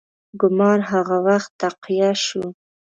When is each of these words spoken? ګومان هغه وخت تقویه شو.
ګومان 0.41 0.79
هغه 0.91 1.17
وخت 1.27 1.49
تقویه 1.61 2.11
شو. 2.25 2.43